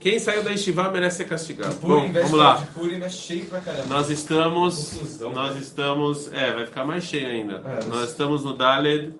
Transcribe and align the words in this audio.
Quem 0.00 0.18
saiu 0.18 0.42
da 0.42 0.50
Estivá 0.50 0.90
merece 0.90 1.18
ser 1.18 1.24
castigado. 1.26 1.74
Bom, 1.76 2.10
vamos 2.10 2.32
lá. 2.32 2.66
Purim 2.74 3.06
cheio 3.10 3.44
pra. 3.44 3.60
Nós 3.86 4.08
estamos. 4.08 4.98
Nós 5.20 5.56
estamos. 5.58 6.32
É, 6.32 6.54
vai 6.54 6.64
ficar 6.64 6.86
mais 6.86 7.04
cheio 7.04 7.28
ainda. 7.28 7.62
É, 7.66 7.84
nós 7.84 8.08
estamos 8.08 8.42
no 8.42 8.54
Daled. 8.54 9.12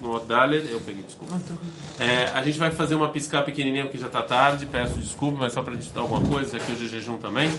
No 0.00 0.20
Daled. 0.20 0.66
Eu 0.72 0.80
peguei, 0.80 1.02
desculpa. 1.02 1.34
Ah, 1.36 1.40
tá 1.46 2.02
é, 2.02 2.24
a 2.32 2.42
gente 2.42 2.58
vai 2.58 2.70
fazer 2.70 2.94
uma 2.94 3.10
piscar 3.10 3.42
pequenininha 3.44 3.84
porque 3.84 3.98
já 3.98 4.08
tá 4.08 4.22
tarde. 4.22 4.64
Peço 4.64 4.98
desculpa, 4.98 5.40
mas 5.40 5.52
só 5.52 5.62
pra 5.62 5.74
digitar 5.74 6.02
alguma 6.02 6.26
coisa. 6.26 6.56
Aqui 6.56 6.72
hoje 6.72 6.86
é 6.86 6.88
jejum 6.88 7.18
também. 7.18 7.50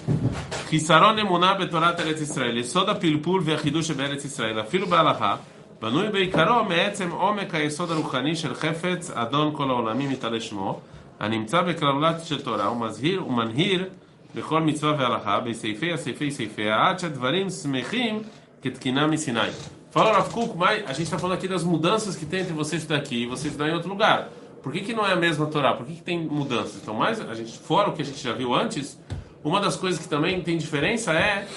Kisaron 0.72 1.20
emuná 1.20 1.54
betorat 1.54 2.00
eretz 2.00 2.22
Israel. 2.22 2.64
Soda 2.64 2.96
pilpul 2.96 3.42
ve'achidush 3.42 3.94
be'eretz 3.94 4.26
Israel. 4.26 4.60
Afilo 4.60 4.88
ba'alahá. 4.88 5.40
בנוי 5.82 6.10
בעיקרו 6.10 6.64
מעצם 6.64 7.12
עומק 7.12 7.56
היסוד 7.56 7.92
הרוחני 7.92 8.36
של 8.36 8.56
חפץ 8.56 9.12
אדון 9.12 9.54
כל 9.56 9.70
העולמים 9.70 10.12
יתעלה 10.12 10.42
שמו 10.42 10.80
הנמצא 11.20 11.62
בכלולת 11.62 12.26
של 12.26 12.42
תורה, 12.42 12.72
ומזהיר 12.72 13.28
ומנהיר 13.28 13.90
בכל 14.36 14.62
מצווה 14.62 14.96
והלכה, 14.98 15.40
בסעיפיה, 15.40 15.98
סעיפי 15.98 16.32
סעיפיה, 16.32 16.88
עד 16.88 17.00
שהדברים 17.00 17.50
שמחים 17.50 18.22
כתקינה 18.62 19.08
מסיני. 19.08 19.50
Fala, 19.92 20.12
Rav 20.12 20.30
Kuk, 20.32 20.56
mas 20.56 20.84
a 20.86 20.94
gente 20.94 21.08
está 21.08 21.18
falando 21.18 21.38
aqui 21.38 21.48
das 21.48 21.64
mudanças 21.64 22.16
que 22.16 22.24
tem 22.24 22.42
entre 22.42 22.54
vocês 22.54 22.86
daqui 22.86 23.24
e 23.24 23.26
vocês 23.26 23.56
daí 23.58 23.72
em 23.72 23.74
outro 23.74 23.90
lugar. 23.90 24.30
Por 24.62 24.72
que, 24.72 24.82
que 24.82 24.94
não 24.94 25.04
é 25.04 25.14
a 25.14 25.16
mesma 25.16 25.48
Torá? 25.48 25.74
Por 25.74 25.84
que, 25.84 25.96
que 25.96 26.04
tem 26.04 26.20
mudanças? 26.20 26.76
Então, 26.80 26.94
mais 26.94 27.20
a 27.20 27.34
gente, 27.34 27.58
fora 27.58 27.90
o 27.90 27.94
que 27.94 28.04
a 28.04 28.06
gente 28.06 28.22
já 28.22 28.32
viu 28.32 28.54
antes, 28.54 29.00
uma 29.44 29.60
das 29.60 29.76
coisas 29.76 30.00
que 30.00 30.08
também 30.08 30.42
tem 30.42 30.58
diferença 30.60 31.12
é. 31.14 31.48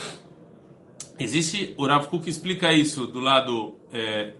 Existe. 1.18 1.74
O 1.76 1.86
Rav 1.86 2.06
Kuk 2.06 2.28
explica 2.28 2.72
isso 2.72 3.06
do 3.06 3.20
lado 3.20 3.76
eh, 3.92 4.32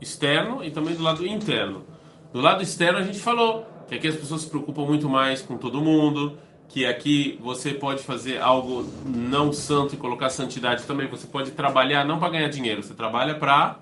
externo 0.00 0.64
e 0.64 0.70
também 0.70 0.94
do 0.94 1.02
lado 1.02 1.26
interno. 1.26 1.84
Do 2.32 2.40
lado 2.40 2.62
externo, 2.62 2.98
a 2.98 3.02
gente 3.02 3.18
falou 3.18 3.66
que 3.86 3.94
aqui 3.94 4.08
as 4.08 4.16
pessoas 4.16 4.42
se 4.42 4.48
preocupam 4.48 4.82
muito 4.82 5.08
mais 5.08 5.42
com 5.42 5.56
todo 5.56 5.80
mundo, 5.80 6.38
que 6.68 6.86
aqui 6.86 7.38
você 7.42 7.72
pode 7.72 8.02
fazer 8.02 8.40
algo 8.40 8.88
não 9.04 9.52
santo 9.52 9.94
e 9.94 9.98
colocar 9.98 10.30
santidade 10.30 10.84
também. 10.84 11.06
Você 11.08 11.26
pode 11.26 11.50
trabalhar 11.52 12.04
não 12.04 12.18
para 12.18 12.30
ganhar 12.30 12.48
dinheiro, 12.48 12.82
você 12.82 12.94
trabalha 12.94 13.34
para, 13.34 13.76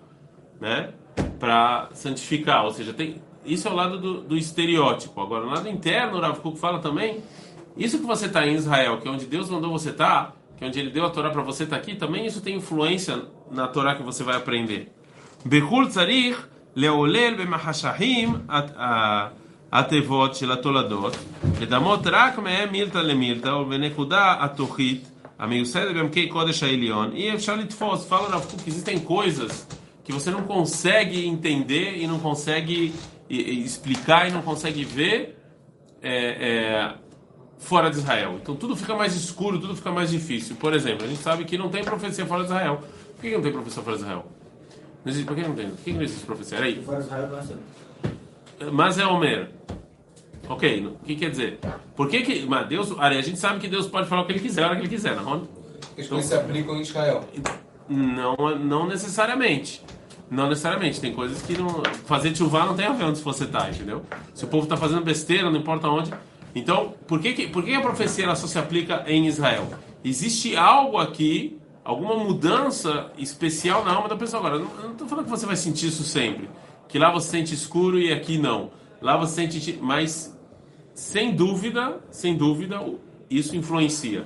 né, 0.60 0.90
para 1.38 1.88
santificar. 1.92 2.64
Ou 2.64 2.72
seja, 2.72 2.92
tem 2.92 3.20
isso 3.44 3.66
é 3.66 3.70
o 3.70 3.74
lado 3.74 3.98
do, 3.98 4.20
do 4.20 4.36
estereótipo. 4.36 5.20
Agora, 5.20 5.44
o 5.44 5.50
lado 5.50 5.68
interno, 5.68 6.16
o 6.16 6.20
Rav 6.20 6.38
Kuk 6.40 6.58
fala 6.58 6.78
também, 6.78 7.22
isso 7.76 7.98
que 7.98 8.06
você 8.06 8.26
está 8.26 8.46
em 8.46 8.54
Israel, 8.54 8.98
que 8.98 9.08
é 9.08 9.10
onde 9.10 9.26
Deus 9.26 9.50
mandou 9.50 9.70
você 9.70 9.90
estar, 9.90 10.26
tá, 10.26 10.32
que 10.56 10.64
é 10.64 10.66
onde 10.66 10.78
Ele 10.78 10.90
deu 10.90 11.04
a 11.04 11.10
Torá 11.10 11.30
para 11.30 11.42
você 11.42 11.64
estar 11.64 11.76
tá 11.76 11.82
aqui, 11.82 11.96
também 11.96 12.24
isso 12.26 12.40
tem 12.40 12.56
influência 12.56 13.22
na 13.50 13.66
Torá 13.66 13.94
que 13.94 14.02
você 14.02 14.22
vai 14.22 14.36
aprender. 14.36 14.92
Bechul 15.44 15.88
tzarich 15.88 16.38
leolel 16.74 17.36
bemachashahim 17.36 18.42
התיבות 19.72 20.34
של 20.34 20.52
התולדות, 20.52 21.16
לדמות 21.60 22.00
רק 22.04 22.38
מהם 22.38 22.72
מילתא 22.72 22.98
למילתא 22.98 23.48
ובנקודה 23.48 24.34
התוכית 24.40 25.08
המיוסדת 25.38 25.94
בעמקי 25.94 26.28
קודש 26.28 26.62
העליון, 26.62 27.12
אי 27.12 27.34
אפשר 27.34 27.56
לתפוס, 27.56 28.10
fala 28.10 28.28
Rav 28.28 28.46
Kuk, 28.46 28.68
existem 28.68 28.98
coisas 29.00 29.66
que 30.04 30.12
você 30.12 30.30
não 30.30 30.42
consegue 30.42 31.26
entender 31.26 31.96
e 31.96 32.06
não 32.06 32.18
consegue 32.18 32.92
explicar 33.30 34.28
e 34.28 34.30
não 34.30 34.42
consegue 34.42 34.84
ver 34.84 35.36
fora 37.58 37.88
de 37.90 37.96
Israel. 37.98 38.38
Então 38.42 38.54
tudo 38.56 38.76
fica 38.76 38.94
mais 38.94 39.14
escuro, 39.14 39.58
tudo 39.58 39.74
fica 39.74 39.90
mais 39.90 40.10
difícil. 40.10 40.56
Por 40.56 40.72
exemplo, 40.74 41.04
a 41.06 41.08
gente 41.08 41.22
sabe 41.22 41.44
que 41.44 41.56
não 41.56 41.68
tem 41.70 41.82
profecia 41.82 42.26
fora 42.26 42.42
de 42.42 42.48
Israel. 42.50 42.74
Por 43.14 43.22
que 43.22 43.34
não 43.36 43.42
tem 43.42 43.52
profecia 43.52 43.82
fora 43.82 43.96
de 43.96 44.02
Israel? 44.02 44.24
Não 45.04 45.10
existe, 45.10 45.26
por 45.26 45.36
que 45.36 45.42
não 45.42 45.54
tem? 45.54 45.70
Por 45.70 45.84
que 45.84 45.92
não 45.92 46.02
existe 46.02 46.24
profecia? 46.26 46.58
Era. 46.58 46.82
Fora 46.82 46.98
de 46.98 47.06
Israel, 47.06 47.28
Mas 48.72 48.98
é 48.98 49.06
Homer. 49.06 49.50
Ok, 50.52 50.86
o 50.86 51.04
que 51.06 51.16
quer 51.16 51.30
dizer? 51.30 51.58
Por 51.96 52.08
que 52.08 52.20
que... 52.22 52.44
Mas 52.46 52.68
Deus, 52.68 52.92
a 52.98 53.10
gente 53.22 53.38
sabe 53.38 53.58
que 53.58 53.68
Deus 53.68 53.86
pode 53.86 54.06
falar 54.06 54.22
o 54.22 54.26
que 54.26 54.32
Ele 54.32 54.40
quiser, 54.40 54.62
a 54.64 54.66
hora 54.66 54.76
que 54.76 54.82
Ele 54.82 54.88
quiser, 54.88 55.16
não 55.16 55.48
As 55.98 56.06
coisas 56.06 56.26
se 56.26 56.34
aplicam 56.34 56.76
em 56.76 56.82
Israel. 56.82 57.24
Não, 57.88 58.36
não 58.58 58.86
necessariamente. 58.86 59.82
Não 60.30 60.48
necessariamente. 60.48 61.00
Tem 61.00 61.12
coisas 61.12 61.40
que 61.42 61.56
não. 61.56 61.82
Fazer 62.06 62.34
chuva 62.36 62.64
não 62.66 62.74
tem 62.74 62.86
a 62.86 62.92
ver 62.92 63.04
onde 63.04 63.20
você 63.20 63.46
tá, 63.46 63.68
entendeu? 63.70 64.02
Se 64.34 64.44
o 64.44 64.48
povo 64.48 64.64
está 64.64 64.76
fazendo 64.76 65.02
besteira, 65.02 65.50
não 65.50 65.58
importa 65.58 65.88
onde. 65.88 66.12
Então, 66.54 66.94
por 67.06 67.18
que, 67.20 67.32
que, 67.32 67.48
por 67.48 67.64
que 67.64 67.74
a 67.74 67.80
profecia 67.80 68.24
ela 68.24 68.36
só 68.36 68.46
se 68.46 68.58
aplica 68.58 69.04
em 69.06 69.26
Israel? 69.26 69.66
Existe 70.04 70.54
algo 70.56 70.98
aqui, 70.98 71.58
alguma 71.82 72.14
mudança 72.16 73.10
especial 73.16 73.84
na 73.84 73.92
alma 73.92 74.08
da 74.08 74.16
pessoa. 74.16 74.40
Agora, 74.40 74.56
eu 74.56 74.60
não- 74.66 74.76
eu 74.76 74.82
não 74.84 74.92
estou 74.92 75.08
falando 75.08 75.24
que 75.24 75.30
você 75.30 75.46
vai 75.46 75.56
sentir 75.56 75.88
isso 75.88 76.02
sempre. 76.02 76.48
Que 76.88 76.98
lá 76.98 77.10
você 77.10 77.30
sente 77.30 77.54
escuro 77.54 77.98
e 77.98 78.12
aqui 78.12 78.36
não. 78.38 78.70
Lá 79.00 79.16
você 79.16 79.46
sente. 79.48 79.78
Mas, 79.82 80.38
sem 81.02 81.34
dúvida, 81.34 82.00
sem 82.12 82.36
dúvida, 82.36 82.80
isso 83.28 83.56
influencia. 83.56 84.24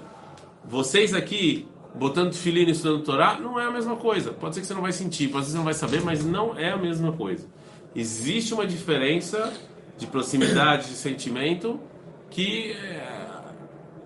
Vocês 0.62 1.14
aqui, 1.14 1.66
botando 1.94 2.34
filhinho 2.34 2.68
e 2.68 2.72
estudando 2.72 3.02
Torá, 3.02 3.40
não 3.40 3.58
é 3.58 3.64
a 3.64 3.70
mesma 3.70 3.96
coisa. 3.96 4.30
Pode 4.30 4.54
ser 4.54 4.60
que 4.60 4.66
você 4.66 4.74
não 4.74 4.82
vai 4.82 4.92
sentir, 4.92 5.28
pode 5.28 5.46
ser 5.46 5.46
que 5.46 5.52
você 5.52 5.56
não 5.56 5.64
vai 5.64 5.72
saber, 5.72 6.02
mas 6.02 6.22
não 6.22 6.56
é 6.56 6.70
a 6.70 6.76
mesma 6.76 7.12
coisa. 7.12 7.48
Existe 7.94 8.52
uma 8.52 8.66
diferença 8.66 9.54
de 9.96 10.06
proximidade, 10.06 10.88
de 10.88 10.96
sentimento, 10.96 11.80
que 12.28 12.72
é, 12.72 13.40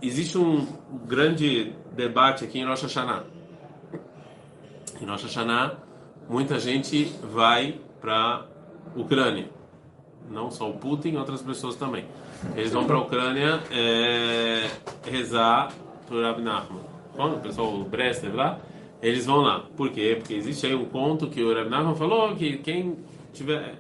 existe 0.00 0.38
um 0.38 0.64
grande 1.09 1.72
debate 1.92 2.44
aqui 2.44 2.60
em 2.60 2.64
Rosh 2.64 2.82
Hashanah. 2.82 3.25
Em 5.03 5.06
Rosh 5.06 5.25
Hashanah, 5.25 5.76
muita 6.28 6.60
gente 6.60 7.12
vai 7.32 7.80
para 8.00 8.47
Ucrânia. 8.94 9.59
Não 10.28 10.50
só 10.50 10.69
o 10.69 10.75
Putin, 10.75 11.16
outras 11.16 11.42
pessoas 11.42 11.76
também. 11.76 12.04
Eles 12.56 12.72
vão 12.72 12.84
para 12.84 12.97
a 12.97 13.00
Ucrânia 13.00 13.60
é, 13.70 14.69
rezar 15.08 15.72
por 16.06 16.22
Rabi 16.22 16.42
Nachman. 16.42 16.82
Quando 17.14 17.36
o 17.36 17.41
pessoal, 17.41 17.75
o 17.75 17.84
Breslev 17.84 18.34
lá, 18.34 18.59
eles 19.03 19.26
vão 19.26 19.38
lá. 19.38 19.64
Por 19.76 19.91
quê? 19.91 20.16
Porque 20.19 20.34
existe 20.34 20.66
aí 20.66 20.75
um 20.75 20.84
conto 20.84 21.28
que 21.28 21.42
o 21.42 21.54
Rabi 21.54 21.70
Nachman 21.70 21.94
falou 21.94 22.34
que 22.34 22.59
quem 22.59 22.97
tiver 23.32 23.78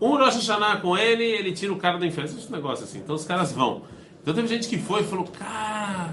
um 0.00 0.16
Rosh 0.16 0.34
Hashanah 0.34 0.78
com 0.78 0.98
ele, 0.98 1.22
ele 1.22 1.52
tira 1.52 1.72
o 1.72 1.76
cara 1.76 1.96
do 1.96 2.04
inferno. 2.04 2.28
Esse 2.36 2.50
negócio 2.50 2.84
assim. 2.84 2.98
Então 2.98 3.14
os 3.14 3.24
caras 3.24 3.52
vão. 3.52 3.82
Então 4.20 4.34
teve 4.34 4.48
gente 4.48 4.68
que 4.68 4.76
foi 4.76 5.02
e 5.02 5.04
falou, 5.04 5.24
cara, 5.26 6.12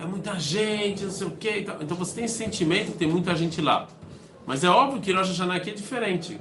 é 0.00 0.04
muita 0.04 0.38
gente, 0.38 1.02
não 1.02 1.10
sei 1.10 1.26
o 1.26 1.30
quê. 1.32 1.66
Então 1.80 1.96
você 1.96 2.14
tem 2.14 2.24
esse 2.26 2.36
sentimento 2.36 2.92
que 2.92 2.98
tem 2.98 3.08
muita 3.08 3.34
gente 3.34 3.60
lá. 3.60 3.88
Mas 4.46 4.62
é 4.62 4.68
óbvio 4.68 5.00
que 5.00 5.12
Rosh 5.12 5.28
Hashanah 5.28 5.56
aqui 5.56 5.70
é 5.70 5.74
diferente. 5.74 6.38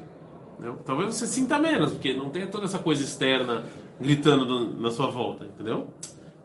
Talvez 0.86 1.16
você 1.16 1.28
sinta 1.28 1.60
menos, 1.60 1.92
porque 1.92 2.14
não 2.14 2.30
tem 2.30 2.48
toda 2.48 2.66
essa 2.66 2.80
coisa 2.80 3.04
externa 3.04 3.64
gritando 4.00 4.74
na 4.80 4.92
sua 4.92 5.08
volta, 5.08 5.46
entendeu? 5.46 5.88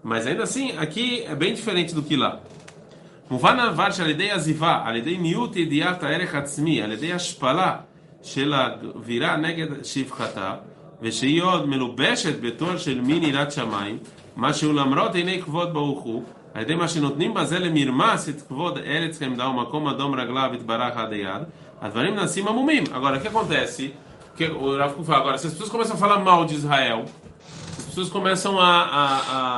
Mas 0.03 0.27
ainda 0.27 0.43
assim, 0.43 0.77
aqui 0.77 1.23
é 1.23 1.35
bem 1.35 1.55
diferente 1.55 1.95
do 1.95 2.03
que 2.03 2.17
lá. 2.17 2.41
Muvana 3.31 3.71
varsha 3.71 4.03
alidei 4.03 4.31
aziva, 4.31 4.83
alidei 4.85 5.19
miut 5.19 5.57
ediata 5.57 6.09
erech 6.11 6.35
atzmi, 6.35 6.81
alidei 6.81 7.13
ashpala, 7.13 7.87
shela 8.23 8.81
vira 8.97 9.37
neged 9.37 9.85
shivchata, 9.85 10.63
vesei 11.01 11.41
od 11.41 11.69
betor 12.41 12.79
shel 12.79 13.03
min 13.03 13.23
irat 13.23 13.53
shamayim, 13.53 13.99
מה 14.37 14.53
שלמרות 14.55 15.15
עיני 15.15 15.43
כבוד 15.43 15.73
ברוך 15.73 16.01
הוא, 16.01 16.23
על 16.55 16.63
ידי 16.63 16.75
מה 16.75 16.89
שנותנים 16.89 17.35
בזה 17.35 17.59
למרמס 17.59 18.29
את 18.29 18.43
כבוד 18.43 18.79
ארץ 18.79 19.19
חמדה 19.19 19.49
ומקום 19.49 19.89
אדום 19.89 20.15
רגליו 20.15 20.51
יתברך 20.55 20.97
עד 20.97 21.13
היד, 21.13 21.43
הדברים 21.81 22.15
נעשים 22.15 22.49
עמומים. 22.49 22.85
אגב, 22.93 23.15
איך 23.15 23.33
קונטסי? 23.33 23.91
Que 24.39 24.45
o 24.45 24.79
Kuk 24.95 25.05
fala, 25.05 25.19
agora, 25.19 25.37
se 25.39 25.49
as 25.49 25.53
pessoas 25.53 25.69
começam 25.69 25.97
a 25.97 25.99
falar 25.99 26.21
mal 26.21 26.45
de 26.45 26.55
Israel, 26.55 27.07
as 27.77 27.85
pessoas 27.87 28.09
começam 28.09 28.57
a, 28.61 28.83
a, 28.83 29.17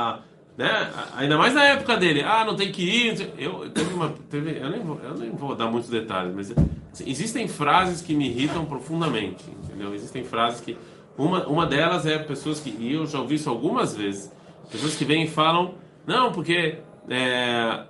a- 0.09 0.19
né? 0.57 0.91
ainda 1.15 1.37
mais 1.37 1.53
na 1.53 1.63
época 1.65 1.95
dele, 1.97 2.23
ah, 2.23 2.43
não 2.43 2.55
tem 2.55 2.71
que 2.71 2.81
ir. 2.81 3.31
Eu 3.37 3.69
teve 3.69 3.93
uma, 3.93 4.11
teve, 4.27 4.57
eu 4.59 4.69
nem 4.71 4.79
vou, 4.81 4.99
eu 5.03 5.13
nem 5.13 5.29
vou 5.29 5.55
dar 5.55 5.67
muitos 5.67 5.87
detalhes, 5.87 6.33
mas 6.35 6.51
assim, 6.51 7.05
existem 7.05 7.47
frases 7.47 8.01
que 8.01 8.15
me 8.15 8.27
irritam 8.27 8.65
profundamente, 8.65 9.43
entendeu? 9.63 9.93
Existem 9.93 10.23
frases 10.23 10.61
que 10.61 10.75
uma, 11.15 11.45
uma 11.45 11.67
delas 11.67 12.07
é 12.07 12.17
pessoas 12.17 12.59
que 12.59 12.71
e 12.71 12.93
eu 12.93 13.05
já 13.05 13.19
ouvi 13.19 13.35
isso 13.35 13.51
algumas 13.51 13.95
vezes, 13.95 14.31
pessoas 14.71 14.95
que 14.95 15.05
vêm 15.05 15.25
e 15.25 15.27
falam, 15.27 15.75
não, 16.07 16.31
porque 16.31 16.79
é, 17.07 17.83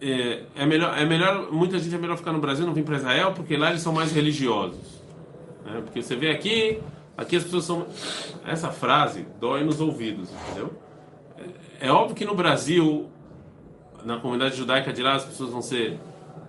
é, 0.00 0.42
é 0.54 0.64
melhor, 0.64 0.96
é 0.96 1.04
melhor, 1.04 1.50
muita 1.50 1.76
gente 1.80 1.92
é 1.92 1.98
melhor 1.98 2.16
ficar 2.16 2.32
no 2.32 2.38
Brasil, 2.38 2.64
não 2.64 2.72
vir 2.72 2.84
para 2.84 2.96
Israel, 2.98 3.32
porque 3.34 3.56
lá 3.56 3.70
eles 3.70 3.82
são 3.82 3.92
mais 3.92 4.12
religiosos. 4.12 4.99
Né? 5.70 5.80
Porque 5.82 6.02
você 6.02 6.16
vê 6.16 6.30
aqui, 6.30 6.80
aqui 7.16 7.36
as 7.36 7.44
pessoas 7.44 7.64
são. 7.64 7.86
Essa 8.46 8.70
frase 8.70 9.26
dói 9.40 9.64
nos 9.64 9.80
ouvidos, 9.80 10.28
entendeu? 10.30 10.72
É, 11.80 11.88
é 11.88 11.92
óbvio 11.92 12.14
que 12.16 12.24
no 12.24 12.34
Brasil, 12.34 13.08
na 14.04 14.18
comunidade 14.18 14.56
judaica 14.56 14.92
de 14.92 15.02
lá, 15.02 15.14
as 15.14 15.24
pessoas 15.24 15.50
vão 15.50 15.62
ser 15.62 15.98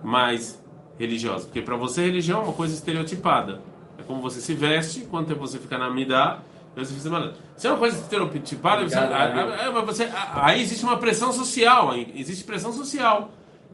mais 0.02 0.62
religiosas. 0.98 1.44
Porque 1.44 1.62
para 1.62 1.76
você, 1.76 2.02
religião 2.04 2.40
é 2.40 2.44
uma 2.44 2.52
coisa 2.52 2.74
estereotipada. 2.74 3.60
É 3.98 4.02
como 4.02 4.20
você 4.20 4.40
se 4.40 4.54
veste, 4.54 5.00
quanto 5.02 5.28
tempo 5.28 5.40
você 5.40 5.58
fica 5.58 5.78
na 5.78 5.90
midá, 5.90 6.40
você 6.74 6.92
fica 6.94 7.10
malandro. 7.10 7.36
Se 7.56 7.66
é 7.66 7.70
uma 7.70 7.78
coisa 7.78 7.98
estereotipada, 7.98 8.82
você, 8.88 8.96
ah, 8.96 9.68
ah, 9.76 9.80
você- 9.82 10.04
ah, 10.04 10.46
aí 10.46 10.62
existe 10.62 10.84
uma 10.84 10.96
pressão 10.96 11.32
social, 11.32 11.94
existe 12.14 12.44
pressão 12.44 12.72
social. 12.72 13.30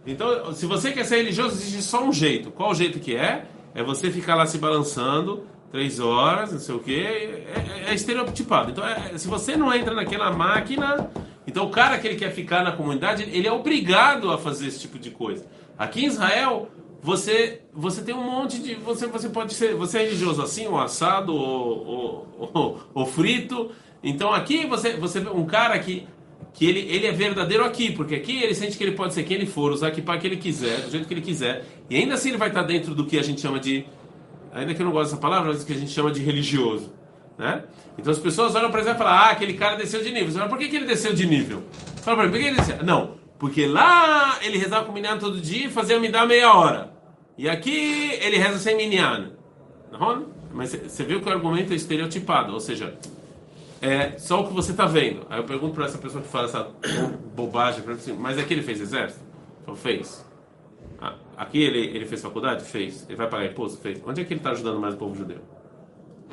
Então, 0.06 0.52
se 0.52 0.66
você 0.66 0.90
quer 0.90 1.04
ser 1.04 1.16
religioso, 1.18 1.54
existe 1.54 1.82
só 1.82 2.02
um 2.02 2.12
jeito. 2.12 2.50
Qual 2.50 2.70
o 2.70 2.74
jeito 2.74 2.98
que 2.98 3.14
é? 3.14 3.46
É 3.74 3.82
você 3.82 4.10
ficar 4.10 4.34
lá 4.34 4.46
se 4.46 4.58
balançando, 4.58 5.44
três 5.70 6.00
horas, 6.00 6.52
não 6.52 6.58
sei 6.58 6.74
o 6.74 6.78
quê, 6.78 7.04
é, 7.04 7.86
é, 7.86 7.90
é 7.90 7.94
estereotipado. 7.94 8.70
Então, 8.70 8.86
é, 8.86 9.16
se 9.16 9.28
você 9.28 9.56
não 9.56 9.72
entra 9.72 9.94
naquela 9.94 10.32
máquina, 10.32 11.10
então 11.46 11.66
o 11.66 11.70
cara 11.70 11.98
que 11.98 12.06
ele 12.06 12.16
quer 12.16 12.32
ficar 12.32 12.62
na 12.62 12.72
comunidade, 12.72 13.22
ele 13.22 13.46
é 13.46 13.52
obrigado 13.52 14.30
a 14.30 14.38
fazer 14.38 14.66
esse 14.66 14.80
tipo 14.80 14.98
de 14.98 15.10
coisa. 15.10 15.46
Aqui 15.78 16.04
em 16.04 16.06
Israel, 16.06 16.68
você 17.00 17.62
você 17.72 18.02
tem 18.02 18.14
um 18.14 18.22
monte 18.22 18.58
de 18.60 18.74
você 18.74 19.06
você 19.06 19.28
pode 19.28 19.54
ser 19.54 19.74
você 19.74 19.98
é 19.98 20.02
religioso 20.02 20.42
assim, 20.42 20.66
ou 20.66 20.78
assado 20.78 21.34
ou, 21.34 21.86
ou, 21.86 22.50
ou, 22.54 22.80
ou 22.92 23.06
frito. 23.06 23.70
Então 24.02 24.32
aqui 24.32 24.66
você 24.66 24.96
você 24.96 25.20
um 25.20 25.46
cara 25.46 25.78
que 25.78 26.06
que 26.58 26.66
ele, 26.66 26.80
ele 26.80 27.06
é 27.06 27.12
verdadeiro 27.12 27.64
aqui, 27.64 27.92
porque 27.92 28.16
aqui 28.16 28.42
ele 28.42 28.52
sente 28.52 28.76
que 28.76 28.82
ele 28.82 28.96
pode 28.96 29.14
ser 29.14 29.22
quem 29.22 29.36
ele 29.36 29.46
for, 29.46 29.70
usar 29.70 29.92
que 29.92 30.02
para 30.02 30.18
que 30.18 30.26
ele 30.26 30.36
quiser, 30.36 30.80
do 30.80 30.90
jeito 30.90 31.06
que 31.06 31.14
ele 31.14 31.20
quiser, 31.20 31.64
e 31.88 31.94
ainda 31.94 32.14
assim 32.14 32.30
ele 32.30 32.36
vai 32.36 32.48
estar 32.48 32.64
dentro 32.64 32.96
do 32.96 33.06
que 33.06 33.16
a 33.16 33.22
gente 33.22 33.40
chama 33.40 33.60
de, 33.60 33.86
ainda 34.52 34.74
que 34.74 34.82
eu 34.82 34.84
não 34.84 34.90
gosto 34.90 35.10
dessa 35.10 35.22
palavra, 35.22 35.52
mas 35.52 35.62
que 35.62 35.72
a 35.72 35.76
gente 35.76 35.92
chama 35.92 36.10
de 36.10 36.20
religioso, 36.20 36.92
né? 37.38 37.62
Então 37.96 38.10
as 38.10 38.18
pessoas 38.18 38.56
olham 38.56 38.72
para 38.72 38.80
ele 38.80 38.90
e 38.90 38.94
falam, 38.94 39.12
ah, 39.12 39.30
aquele 39.30 39.54
cara 39.54 39.76
desceu 39.76 40.02
de 40.02 40.10
nível. 40.10 40.32
Você 40.32 40.38
fala, 40.38 40.50
por 40.50 40.58
que, 40.58 40.66
que 40.66 40.74
ele 40.74 40.86
desceu 40.86 41.14
de 41.14 41.26
nível? 41.28 41.62
Fala 42.02 42.16
para 42.16 42.26
ele, 42.26 42.32
por 42.32 42.40
que 42.40 42.46
ele 42.48 42.56
desceu? 42.56 42.84
Não, 42.84 43.14
porque 43.38 43.64
lá 43.64 44.40
ele 44.42 44.58
rezava 44.58 44.84
com 44.84 44.92
minyan 44.92 45.16
todo 45.16 45.40
dia 45.40 45.66
e 45.66 45.70
fazia 45.70 46.00
me 46.00 46.08
dar 46.08 46.26
meia 46.26 46.52
hora. 46.52 46.92
E 47.38 47.48
aqui 47.48 48.18
ele 48.20 48.36
reza 48.36 48.58
sem 48.58 48.76
minyan. 48.76 49.30
Não? 49.92 50.26
Mas 50.52 50.70
você 50.70 51.04
viu 51.04 51.20
que 51.20 51.28
o 51.28 51.32
argumento 51.32 51.72
é 51.72 51.76
estereotipado, 51.76 52.52
ou 52.52 52.58
seja, 52.58 52.98
é 53.80 54.18
só 54.18 54.40
o 54.40 54.48
que 54.48 54.52
você 54.52 54.72
está 54.72 54.86
vendo. 54.86 55.26
Aí 55.30 55.38
eu 55.38 55.44
pergunto 55.44 55.74
para 55.74 55.86
essa 55.86 55.98
pessoa 55.98 56.22
que 56.22 56.28
fala 56.28 56.46
essa 56.46 56.68
bobagem, 57.34 57.82
assim, 57.90 58.12
mas 58.12 58.38
aqui 58.38 58.54
ele 58.54 58.62
fez 58.62 58.80
exército? 58.80 59.20
Fez. 59.76 60.24
Ah, 61.00 61.14
aqui 61.36 61.62
ele, 61.62 61.78
ele 61.78 62.06
fez 62.06 62.22
faculdade? 62.22 62.64
Fez. 62.64 63.04
Ele 63.08 63.16
vai 63.16 63.28
pagar 63.28 63.46
imposto? 63.46 63.78
Fez. 63.78 64.00
Onde 64.04 64.20
é 64.20 64.24
que 64.24 64.32
ele 64.32 64.40
está 64.40 64.50
ajudando 64.50 64.80
mais 64.80 64.94
o 64.94 64.96
povo 64.96 65.14
judeu? 65.14 65.38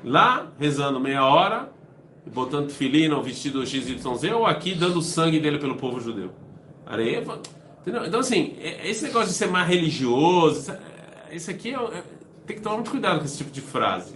Lá, 0.04 0.52
rezando 0.58 1.00
meia 1.00 1.26
hora, 1.26 1.70
botando 2.26 2.72
filina 2.72 3.16
ou 3.16 3.22
vestido 3.22 3.66
XYZ, 3.66 4.06
ou 4.34 4.46
aqui 4.46 4.74
dando 4.74 5.02
sangue 5.02 5.40
dele 5.40 5.60
pelo 5.60 5.76
povo 5.76 6.00
judeu? 6.00 6.32
Areva. 6.86 7.42
Entendeu? 7.82 8.06
Então, 8.06 8.20
assim, 8.20 8.56
é, 8.60 8.90
esse 8.90 9.04
negócio 9.04 9.28
de 9.28 9.36
ser 9.36 9.48
mais 9.48 9.68
religioso, 9.68 10.74
esse 11.32 11.52
aqui 11.52 11.74
é, 11.74 11.78
é, 11.78 12.04
tem 12.46 12.56
que 12.56 12.62
tomar 12.62 12.76
muito 12.76 12.90
cuidado 12.90 13.20
com 13.20 13.26
esse 13.26 13.38
tipo 13.38 13.52
de 13.52 13.62
frase. 13.62 14.16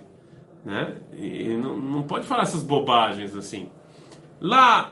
Né? 0.69 0.93
E 1.17 1.57
não, 1.57 1.75
não 1.77 2.03
pode 2.03 2.27
falar 2.27 2.43
essas 2.43 2.61
bobagens 2.61 3.35
assim. 3.35 3.69
Lá 4.39 4.91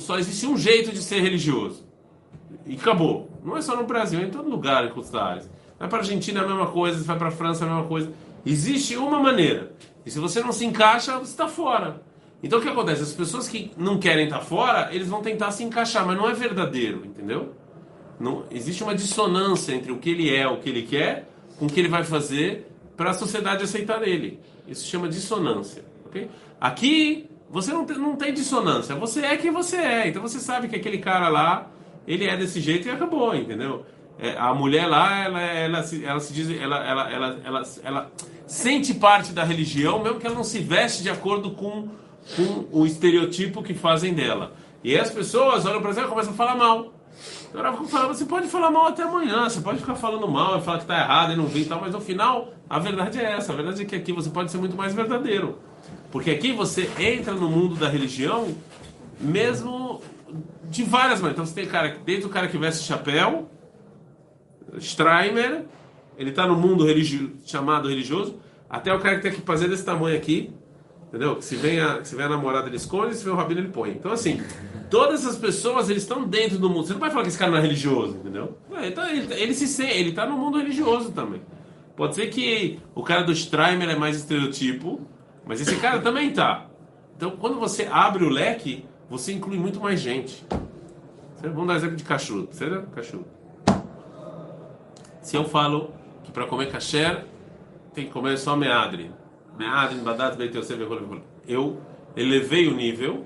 só 0.00 0.18
existe 0.18 0.46
um 0.46 0.56
jeito 0.56 0.92
de 0.92 1.02
ser 1.02 1.20
religioso. 1.20 1.84
E 2.64 2.74
acabou. 2.74 3.28
Não 3.44 3.54
é 3.54 3.60
só 3.60 3.76
no 3.76 3.84
Brasil, 3.84 4.20
é 4.20 4.22
em 4.22 4.30
todo 4.30 4.48
lugar, 4.48 4.86
em 4.86 5.18
áreas. 5.18 5.50
Vai 5.78 5.88
para 5.90 5.98
a 5.98 6.00
Argentina 6.00 6.40
é 6.40 6.44
a 6.44 6.48
mesma 6.48 6.68
coisa, 6.68 7.04
vai 7.04 7.18
para 7.18 7.28
a 7.28 7.30
França 7.30 7.66
é 7.66 7.68
a 7.68 7.70
mesma 7.70 7.86
coisa. 7.86 8.12
Existe 8.46 8.96
uma 8.96 9.20
maneira. 9.20 9.74
E 10.06 10.10
se 10.10 10.18
você 10.18 10.40
não 10.40 10.52
se 10.52 10.64
encaixa, 10.64 11.18
você 11.18 11.32
está 11.32 11.48
fora. 11.48 12.00
Então 12.42 12.58
o 12.58 12.62
que 12.62 12.68
acontece? 12.68 13.02
As 13.02 13.12
pessoas 13.12 13.46
que 13.46 13.72
não 13.76 13.98
querem 13.98 14.24
estar 14.24 14.38
tá 14.38 14.44
fora, 14.44 14.88
eles 14.90 15.08
vão 15.08 15.20
tentar 15.20 15.50
se 15.50 15.62
encaixar, 15.62 16.06
mas 16.06 16.16
não 16.16 16.30
é 16.30 16.32
verdadeiro, 16.32 17.04
entendeu? 17.04 17.52
Não, 18.18 18.44
existe 18.50 18.82
uma 18.82 18.94
dissonância 18.94 19.74
entre 19.74 19.92
o 19.92 19.98
que 19.98 20.08
ele 20.08 20.34
é, 20.34 20.48
o 20.48 20.56
que 20.60 20.70
ele 20.70 20.82
quer, 20.82 21.28
com 21.58 21.66
o 21.66 21.68
que 21.68 21.78
ele 21.78 21.88
vai 21.88 22.04
fazer 22.04 22.73
para 22.96 23.10
a 23.10 23.14
sociedade 23.14 23.64
aceitar 23.64 24.06
ele. 24.06 24.40
Isso 24.66 24.86
chama 24.86 25.08
dissonância. 25.08 25.84
Okay? 26.06 26.28
Aqui 26.60 27.28
você 27.50 27.72
não 27.72 27.84
tem, 27.84 27.98
não 27.98 28.16
tem 28.16 28.32
dissonância. 28.32 28.94
Você 28.94 29.20
é 29.20 29.36
quem 29.36 29.50
você 29.50 29.76
é. 29.76 30.08
Então 30.08 30.22
você 30.22 30.38
sabe 30.40 30.68
que 30.68 30.76
aquele 30.76 30.98
cara 30.98 31.28
lá, 31.28 31.70
ele 32.06 32.26
é 32.26 32.36
desse 32.36 32.60
jeito 32.60 32.88
e 32.88 32.90
acabou, 32.90 33.34
entendeu? 33.34 33.84
É, 34.18 34.36
a 34.36 34.54
mulher 34.54 34.86
lá, 34.86 35.24
ela, 35.24 35.40
ela, 35.40 35.82
se, 35.82 36.04
ela 36.04 36.20
se 36.20 36.32
diz, 36.32 36.48
ela, 36.50 36.84
ela, 36.86 37.10
ela, 37.10 37.40
ela, 37.44 37.62
ela 37.82 38.12
sente 38.46 38.94
parte 38.94 39.32
da 39.32 39.42
religião, 39.42 40.02
mesmo 40.02 40.20
que 40.20 40.26
ela 40.26 40.36
não 40.36 40.44
se 40.44 40.60
veste 40.60 41.02
de 41.02 41.10
acordo 41.10 41.50
com, 41.50 41.88
com 42.36 42.66
o 42.70 42.86
estereotipo 42.86 43.62
que 43.62 43.74
fazem 43.74 44.14
dela. 44.14 44.54
E 44.82 44.96
as 44.96 45.10
pessoas 45.10 45.66
olham 45.66 45.82
para 45.82 45.90
ela 45.90 46.06
e 46.06 46.08
começam 46.08 46.32
a 46.32 46.36
falar 46.36 46.54
mal. 46.54 46.93
Então 47.50 47.86
falava, 47.86 48.14
você 48.14 48.24
pode 48.24 48.48
falar 48.48 48.70
mal 48.70 48.86
até 48.86 49.02
amanhã, 49.02 49.48
você 49.48 49.60
pode 49.60 49.78
ficar 49.78 49.94
falando 49.94 50.26
mal 50.28 50.58
e 50.58 50.62
falar 50.62 50.78
que 50.78 50.84
está 50.84 50.98
errado 50.98 51.32
e 51.32 51.36
não 51.36 51.46
vir 51.46 51.62
e 51.62 51.64
tal, 51.66 51.80
mas 51.80 51.92
no 51.92 52.00
final 52.00 52.52
a 52.68 52.78
verdade 52.78 53.20
é 53.20 53.32
essa, 53.32 53.52
a 53.52 53.56
verdade 53.56 53.82
é 53.82 53.84
que 53.84 53.94
aqui 53.94 54.12
você 54.12 54.30
pode 54.30 54.50
ser 54.50 54.58
muito 54.58 54.76
mais 54.76 54.92
verdadeiro. 54.92 55.58
Porque 56.10 56.30
aqui 56.30 56.52
você 56.52 56.90
entra 56.98 57.34
no 57.34 57.48
mundo 57.48 57.76
da 57.76 57.88
religião 57.88 58.54
mesmo 59.20 60.00
de 60.70 60.82
várias 60.82 61.20
maneiras. 61.20 61.32
Então 61.32 61.46
você 61.46 61.54
tem 61.54 61.66
cara, 61.66 61.96
desde 62.04 62.26
o 62.26 62.28
cara 62.28 62.48
que 62.48 62.58
veste 62.58 62.84
chapéu, 62.84 63.48
Streimer, 64.78 65.64
ele 66.16 66.30
está 66.30 66.46
no 66.46 66.56
mundo 66.56 66.84
religio, 66.84 67.32
chamado 67.44 67.88
religioso, 67.88 68.38
até 68.68 68.92
o 68.92 68.98
cara 68.98 69.16
que 69.16 69.22
tem 69.22 69.32
que 69.32 69.40
fazer 69.42 69.68
desse 69.68 69.84
tamanho 69.84 70.16
aqui, 70.16 70.52
Entendeu? 71.14 71.40
Se 71.40 71.54
vem 71.54 71.78
a, 71.78 72.04
se 72.04 72.16
vem 72.16 72.26
a 72.26 72.28
namorada, 72.28 72.66
ele 72.66 72.74
esconde, 72.74 73.14
se 73.14 73.24
vem 73.24 73.32
o 73.32 73.36
rabino, 73.36 73.60
ele 73.60 73.68
põe. 73.68 73.90
Então, 73.90 74.10
assim, 74.10 74.42
todas 74.90 75.20
essas 75.20 75.36
pessoas, 75.36 75.88
eles 75.88 76.02
estão 76.02 76.26
dentro 76.26 76.58
do 76.58 76.68
mundo. 76.68 76.88
Você 76.88 76.92
não 76.92 76.98
vai 76.98 77.08
falar 77.08 77.22
que 77.22 77.28
esse 77.28 77.38
cara 77.38 77.52
não 77.52 77.58
é 77.58 77.60
religioso, 77.60 78.16
entendeu? 78.16 78.58
Então, 78.82 79.08
ele, 79.08 79.32
ele 79.32 79.54
se 79.54 79.68
sente, 79.68 79.92
ele 79.92 80.08
está 80.08 80.26
no 80.26 80.36
mundo 80.36 80.58
religioso 80.58 81.12
também. 81.12 81.40
Pode 81.94 82.16
ser 82.16 82.26
que 82.30 82.80
o 82.96 83.04
cara 83.04 83.22
do 83.22 83.30
Streimer 83.30 83.88
é 83.90 83.94
mais 83.94 84.16
estereotipo, 84.16 85.02
mas 85.46 85.60
esse 85.60 85.76
cara 85.76 86.00
também 86.00 86.32
tá. 86.32 86.66
Então, 87.16 87.30
quando 87.30 87.60
você 87.60 87.88
abre 87.88 88.24
o 88.24 88.28
leque, 88.28 88.84
você 89.08 89.32
inclui 89.32 89.56
muito 89.56 89.78
mais 89.78 90.00
gente. 90.00 90.44
Vamos 91.40 91.68
dar 91.68 91.76
exemplo 91.76 91.94
de 91.94 92.02
cachorro. 92.02 92.48
Será? 92.50 92.82
Cachorro. 92.86 93.24
Se 95.22 95.36
eu 95.36 95.44
falo 95.44 95.92
que 96.24 96.32
para 96.32 96.44
comer 96.48 96.72
kasher 96.72 97.24
tem 97.94 98.06
que 98.06 98.10
comer 98.10 98.36
só 98.36 98.56
meadre, 98.56 99.12
eu 101.46 101.80
elevei 102.16 102.66
o 102.68 102.74
nível, 102.74 103.22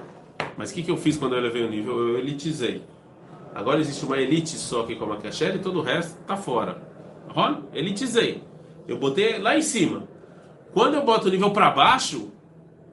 mas 0.56 0.70
o 0.70 0.74
que, 0.74 0.82
que 0.82 0.90
eu 0.90 0.96
fiz 0.96 1.16
quando 1.16 1.34
eu 1.34 1.38
elevei 1.38 1.64
o 1.64 1.70
nível? 1.70 1.98
Eu 1.98 2.18
elitizei. 2.18 2.82
Agora 3.54 3.80
existe 3.80 4.04
uma 4.04 4.18
elite 4.18 4.56
só 4.56 4.84
que 4.84 4.94
come 4.96 5.14
a 5.14 5.16
kasher 5.16 5.56
e 5.56 5.58
todo 5.58 5.78
o 5.80 5.82
resto 5.82 6.20
está 6.20 6.36
fora. 6.36 6.82
Olha, 7.34 7.62
elitizei. 7.72 8.42
Eu 8.86 8.98
botei 8.98 9.38
lá 9.38 9.56
em 9.56 9.62
cima. 9.62 10.08
Quando 10.72 10.94
eu 10.94 11.04
boto 11.04 11.28
o 11.28 11.30
nível 11.30 11.50
para 11.50 11.70
baixo, 11.70 12.30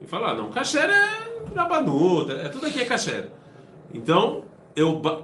eu 0.00 0.08
falo, 0.08 0.26
ah, 0.26 0.34
não, 0.34 0.50
kasher 0.50 0.88
é 0.90 1.54
rabanuta, 1.54 2.32
é 2.32 2.48
tudo 2.48 2.66
aqui 2.66 2.80
é 2.80 2.84
kasher. 2.84 3.30
Então, 3.92 4.44
eu 4.74 4.98
ba 4.98 5.22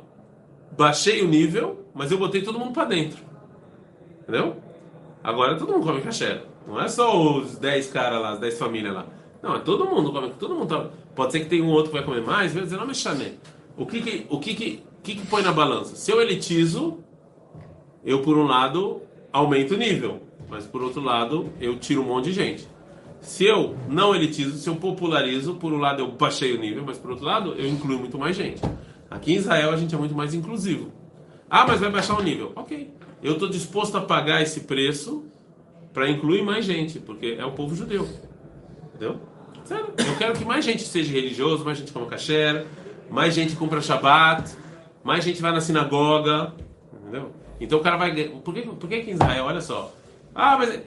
baixei 0.77 1.23
o 1.23 1.29
nível, 1.29 1.85
mas 1.93 2.11
eu 2.11 2.19
botei 2.19 2.43
todo 2.43 2.59
mundo 2.59 2.73
para 2.73 2.87
dentro. 2.87 3.23
Entendeu? 4.23 4.57
Agora 5.23 5.59
todo 5.59 5.73
mundo 5.73 5.87
come 5.87 6.01
kasher. 6.01 6.43
Não 6.67 6.81
é 6.81 6.89
só 6.89 7.37
os 7.37 7.59
10 7.59 7.89
caras 7.89 8.21
lá, 8.21 8.31
as 8.33 8.39
10 8.39 8.59
famílias 8.59 8.95
lá. 8.95 9.07
Não, 9.43 9.57
é 9.57 9.59
todo 9.59 9.85
mundo 9.87 10.13
come, 10.13 10.31
todo 10.39 10.55
mundo 10.55 10.69
tá, 10.69 10.91
Pode 11.15 11.33
ser 11.33 11.41
que 11.41 11.47
tenha 11.47 11.65
um 11.65 11.71
outro 11.71 11.91
que 11.91 11.97
vai 11.97 12.05
comer 12.05 12.23
mais, 12.23 12.55
vai 12.55 12.63
dizer, 12.63 12.77
não, 12.77 12.87
mas 12.87 12.99
chamei. 12.99 13.39
O 13.77 13.85
que 13.85 14.01
que, 14.01 14.27
o 14.31 14.39
que 14.39 14.55
que, 14.55 14.83
que 15.03 15.15
que 15.17 15.27
põe 15.27 15.43
na 15.43 15.53
balança? 15.53 15.97
Se 15.97 16.11
eu 16.11 16.23
elitizo, 16.23 16.99
eu 18.05 18.23
por 18.23 18.39
um 18.39 18.45
lado 18.45 19.03
aumento 19.33 19.75
o 19.75 19.77
nível, 19.77 20.23
mas 20.49 20.65
por 20.65 20.83
outro 20.83 21.03
lado 21.03 21.53
eu 21.61 21.79
tiro 21.79 22.03
um 22.03 22.07
monte 22.07 22.27
de 22.27 22.33
gente. 22.33 22.69
Se 23.21 23.45
eu 23.45 23.77
não 23.89 24.15
elitizo, 24.15 24.57
se 24.59 24.69
eu 24.69 24.77
popularizo, 24.77 25.55
por 25.55 25.73
um 25.73 25.79
lado 25.79 26.01
eu 26.01 26.11
baixei 26.13 26.55
o 26.55 26.61
nível, 26.61 26.83
mas 26.85 26.99
por 26.99 27.11
outro 27.11 27.25
lado 27.25 27.55
eu 27.57 27.69
incluo 27.69 27.99
muito 27.99 28.19
mais 28.19 28.37
gente. 28.37 28.63
Aqui 29.11 29.33
em 29.33 29.37
Israel 29.37 29.71
a 29.71 29.77
gente 29.77 29.95
é 29.95 29.99
muito 29.99 30.15
mais 30.15 30.35
inclusivo. 30.35 30.91
Ah, 31.49 31.67
mas 31.67 31.81
vai 31.81 31.91
baixar 31.91 32.19
o 32.19 32.23
nível. 32.23 32.53
Ok. 32.57 32.91
Eu 33.23 33.35
estou 33.35 33.49
disposto 33.49 33.97
a 33.97 34.01
pagar 34.01 34.43
esse 34.43 34.61
preço 34.61 35.25
para 35.93 36.09
incluir 36.09 36.43
mais 36.43 36.65
gente, 36.65 36.99
porque 36.99 37.37
é 37.39 37.45
o 37.45 37.53
povo 37.53 37.75
judeu. 37.75 38.09
Entendeu? 38.89 39.21
Sério? 39.65 39.93
Eu 39.99 40.17
quero 40.17 40.33
que 40.35 40.45
mais 40.45 40.65
gente 40.65 40.83
seja 40.83 41.13
religioso, 41.13 41.65
mais 41.65 41.79
gente 41.79 41.93
coma 41.93 42.07
kasher, 42.07 42.67
mais 43.11 43.35
gente 43.35 43.55
compra 43.57 43.81
Shabbat, 43.81 44.55
mais 45.05 45.25
gente 45.25 45.41
vai 45.41 45.53
na 45.53 45.61
sinagoga. 45.61 46.55
Entendeu? 46.93 47.31
Então 47.61 47.79
o 47.79 47.83
cara 47.83 47.97
vai. 47.97 48.13
Por 48.29 48.55
que, 48.55 48.63
por 48.63 48.89
que, 48.89 49.01
que 49.03 49.11
em 49.11 49.15
Israel, 49.15 49.45
olha 49.45 49.61
só. 49.61 49.93
Ah, 50.35 50.57
mas. 50.59 50.81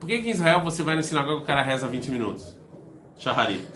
Por 0.00 0.06
que, 0.06 0.20
que 0.20 0.28
em 0.28 0.30
Israel 0.30 0.60
você 0.60 0.82
vai 0.82 0.94
na 0.94 1.02
sinagoga 1.02 1.40
e 1.40 1.42
o 1.42 1.46
cara 1.46 1.62
reza 1.62 1.86
20 1.86 2.10
minutos? 2.10 2.56
Shaharit. 3.18 3.66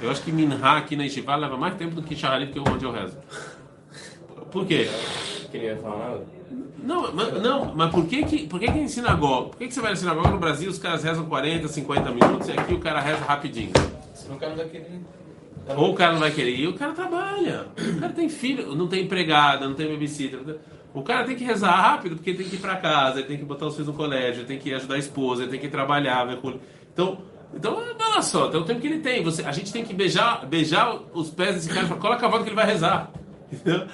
Eu 0.00 0.10
acho 0.10 0.22
que 0.22 0.30
Minha 0.30 0.56
aqui 0.76 0.96
na 0.96 1.04
Yeshiva 1.04 1.34
leva 1.36 1.56
mais 1.56 1.74
tempo 1.74 1.94
do 1.94 2.02
que 2.02 2.16
Shaharit 2.16 2.52
que 2.52 2.58
onde 2.58 2.84
eu 2.84 2.92
rezo. 2.92 3.16
Por 4.50 4.66
quê? 4.66 4.88
Queria 5.50 5.76
falar 5.76 6.10
nada? 6.10 6.37
Não, 6.78 7.12
mas, 7.12 7.42
não, 7.42 7.74
mas 7.74 7.90
por 7.90 8.06
que 8.06 8.24
que, 8.24 8.46
por 8.46 8.58
que 8.58 8.70
que 8.70 8.78
em 8.78 8.88
sinagoga? 8.88 9.50
Por 9.50 9.58
que 9.58 9.68
que 9.68 9.74
você 9.74 9.80
vai 9.80 9.90
na 9.90 9.96
sinagoga 9.96 10.30
no 10.30 10.38
Brasil 10.38 10.70
os 10.70 10.78
caras 10.78 11.02
rezam 11.02 11.26
40, 11.26 11.68
50 11.68 12.10
minutos 12.10 12.48
e 12.48 12.52
aqui 12.52 12.74
o 12.74 12.80
cara 12.80 13.00
reza 13.00 13.24
rapidinho? 13.24 13.72
Senão 14.14 14.36
o 14.36 14.38
cara 14.38 14.52
não 14.52 14.58
vai 14.58 14.68
querer. 14.68 15.00
Ou 15.76 15.90
o 15.90 15.94
cara 15.94 16.12
não 16.12 16.20
vai 16.20 16.30
querer 16.30 16.56
ir, 16.56 16.66
o 16.66 16.74
cara 16.74 16.92
trabalha. 16.92 17.66
O 17.76 18.00
cara 18.00 18.12
tem 18.12 18.28
filho, 18.28 18.74
não 18.74 18.88
tem 18.88 19.04
empregada, 19.04 19.68
não 19.68 19.74
tem 19.74 19.90
babysitter. 19.90 20.40
O 20.94 21.02
cara 21.02 21.24
tem 21.24 21.36
que 21.36 21.44
rezar 21.44 21.72
rápido 21.72 22.16
porque 22.16 22.30
ele 22.30 22.38
tem 22.38 22.48
que 22.48 22.56
ir 22.56 22.58
para 22.58 22.76
casa, 22.76 23.18
ele 23.18 23.28
tem 23.28 23.36
que 23.36 23.44
botar 23.44 23.66
os 23.66 23.74
filhos 23.74 23.88
no 23.88 23.94
colégio, 23.94 24.40
ele 24.40 24.48
tem 24.48 24.58
que 24.58 24.72
ajudar 24.72 24.94
a 24.94 24.98
esposa, 24.98 25.42
ele 25.42 25.50
tem 25.50 25.60
que 25.60 25.68
trabalhar. 25.68 26.26
Então, 26.92 27.18
então, 27.54 27.76
olha 27.76 28.22
só, 28.22 28.48
tem 28.48 28.60
o 28.60 28.64
tempo 28.64 28.80
que 28.80 28.86
ele 28.86 29.00
tem. 29.00 29.22
Você, 29.22 29.42
a 29.42 29.52
gente 29.52 29.72
tem 29.72 29.84
que 29.84 29.94
beijar, 29.94 30.46
beijar 30.46 30.98
os 31.12 31.30
pés 31.30 31.54
desse 31.54 31.68
cara 31.68 31.84
e 31.84 31.88
falar, 31.88 32.14
é 32.14 32.16
a 32.16 32.20
cavalo 32.20 32.42
que 32.42 32.48
ele 32.48 32.56
vai 32.56 32.66
rezar. 32.66 33.10
Entendeu? 33.52 33.86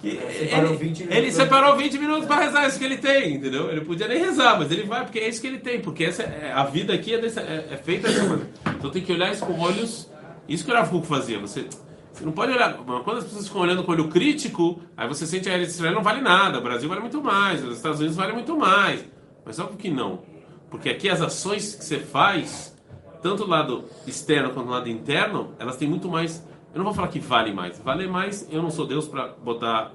Que 0.00 0.18
Separou 0.38 0.70
ele, 0.70 0.76
20 0.78 1.06
ele 1.10 1.30
separou 1.32 1.76
20 1.76 1.98
minutos 1.98 2.24
para 2.26 2.44
rezar 2.44 2.66
isso 2.66 2.78
que 2.78 2.84
ele 2.86 2.96
tem, 2.96 3.34
entendeu? 3.34 3.70
Ele 3.70 3.82
podia 3.82 4.08
nem 4.08 4.18
rezar, 4.18 4.58
mas 4.58 4.70
ele 4.70 4.84
vai 4.84 5.04
porque 5.04 5.18
é 5.18 5.28
isso 5.28 5.40
que 5.42 5.46
ele 5.46 5.58
tem, 5.58 5.80
porque 5.80 6.04
essa 6.04 6.22
é, 6.22 6.52
a 6.54 6.64
vida 6.64 6.94
aqui 6.94 7.12
é, 7.12 7.18
dessa- 7.18 7.42
é- 7.42 7.68
é 7.72 7.76
feita 7.76 8.08
dessa 8.08 8.22
maneira. 8.24 8.48
Então 8.78 8.90
tem 8.90 9.02
que 9.02 9.12
olhar 9.12 9.30
isso 9.30 9.44
com 9.44 9.58
olhos. 9.60 10.10
Isso 10.48 10.64
que 10.64 10.72
o 10.72 10.86
Kuk 10.88 11.06
fazia. 11.06 11.38
Você, 11.38 11.66
você 12.12 12.24
não 12.24 12.32
pode 12.32 12.50
olhar. 12.52 12.72
Quando 12.74 13.18
as 13.18 13.24
pessoas 13.24 13.46
ficam 13.46 13.60
olhando 13.60 13.84
com 13.84 13.92
olho 13.92 14.08
crítico, 14.08 14.80
aí 14.96 15.06
você 15.06 15.26
sente 15.26 15.44
que 15.44 15.50
a 15.50 15.58
Israel 15.58 15.94
não 15.94 16.02
vale 16.02 16.20
nada, 16.22 16.58
o 16.58 16.62
Brasil 16.62 16.88
vale 16.88 17.02
muito 17.02 17.22
mais, 17.22 17.62
os 17.62 17.76
Estados 17.76 17.98
Unidos 18.00 18.16
valem 18.16 18.34
muito 18.34 18.56
mais. 18.56 19.04
Mas 19.44 19.58
óbvio 19.58 19.76
que 19.76 19.90
não. 19.90 20.22
Porque 20.70 20.88
aqui 20.88 21.08
as 21.10 21.20
ações 21.20 21.74
que 21.74 21.84
você 21.84 21.98
faz, 21.98 22.74
tanto 23.22 23.44
do 23.44 23.50
lado 23.50 23.84
externo 24.06 24.50
quanto 24.50 24.66
do 24.66 24.72
lado 24.72 24.88
interno, 24.88 25.54
elas 25.58 25.76
têm 25.76 25.86
muito 25.88 26.08
mais. 26.08 26.42
Eu 26.72 26.78
não 26.78 26.84
vou 26.84 26.94
falar 26.94 27.08
que 27.08 27.18
vale 27.18 27.52
mais. 27.52 27.78
Vale 27.78 28.06
mais, 28.06 28.46
eu 28.50 28.62
não 28.62 28.70
sou 28.70 28.86
Deus 28.86 29.08
para 29.08 29.28
botar, 29.28 29.92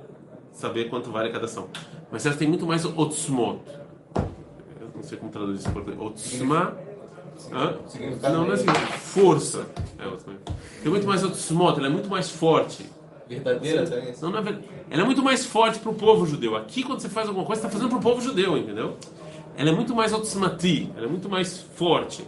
saber 0.51 0.89
quanto 0.89 1.11
vale 1.11 1.29
cada 1.29 1.45
ação. 1.45 1.69
Mas 2.11 2.25
elas 2.25 2.37
têm 2.37 2.47
muito 2.47 2.65
mais 2.65 2.85
otzmot. 2.85 3.59
Eu 4.79 4.89
não 4.95 5.03
sei 5.03 5.17
como 5.17 5.31
traduzir 5.31 5.59
isso 5.59 5.69
em 5.69 5.73
português. 5.73 6.01
Otzma. 6.01 6.77
Hã? 7.51 7.77
Não, 8.23 8.45
não 8.45 8.51
é 8.51 8.53
assim. 8.53 8.65
Força. 8.99 9.65
É. 9.99 10.43
Tem 10.81 10.91
muito 10.91 11.07
mais 11.07 11.23
otzmot, 11.23 11.77
ela 11.77 11.87
é 11.87 11.89
muito 11.89 12.09
mais 12.09 12.29
forte. 12.29 12.89
Verdadeira 13.27 13.85
também. 13.89 14.13
Não, 14.21 14.29
não 14.29 14.37
é 14.37 14.41
verdade. 14.41 14.67
Ela 14.89 15.01
é 15.01 15.05
muito 15.05 15.23
mais 15.23 15.45
forte 15.45 15.79
para 15.79 15.91
o 15.91 15.95
povo 15.95 16.25
judeu. 16.25 16.55
Aqui, 16.55 16.83
quando 16.83 16.99
você 16.99 17.09
faz 17.09 17.27
alguma 17.27 17.45
coisa, 17.45 17.61
você 17.61 17.67
está 17.67 17.77
fazendo 17.77 17.89
para 17.89 17.99
o 17.99 18.01
povo 18.01 18.21
judeu, 18.21 18.57
entendeu? 18.57 18.97
ela 19.57 19.69
é 19.69 19.73
muito 19.73 19.95
mais 19.95 20.13
otzmati, 20.13 20.91
ela 20.95 21.05
é 21.05 21.09
muito 21.09 21.29
mais 21.29 21.61
forte. 21.75 22.25